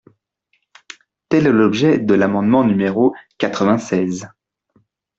[1.29, 4.29] Tel est l’objet de l’amendement numéro quatre-vingt-seize.